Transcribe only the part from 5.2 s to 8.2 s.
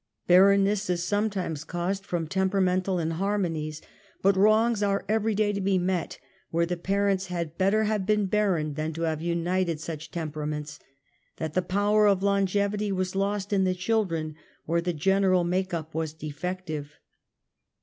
day to be met where the parents had better have